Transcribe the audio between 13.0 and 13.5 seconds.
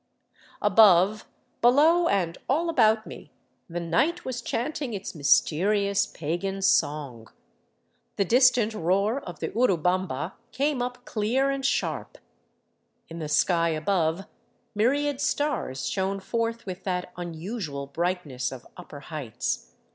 In the